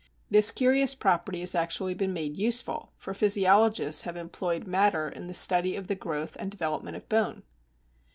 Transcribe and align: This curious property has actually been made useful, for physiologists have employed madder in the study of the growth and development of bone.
This 0.31 0.49
curious 0.49 0.95
property 0.95 1.41
has 1.41 1.53
actually 1.53 1.93
been 1.93 2.11
made 2.11 2.35
useful, 2.35 2.91
for 2.97 3.13
physiologists 3.13 4.01
have 4.01 4.17
employed 4.17 4.65
madder 4.65 5.07
in 5.07 5.27
the 5.27 5.33
study 5.35 5.75
of 5.75 5.85
the 5.85 5.93
growth 5.93 6.35
and 6.39 6.49
development 6.49 6.97
of 6.97 7.07
bone. 7.07 7.43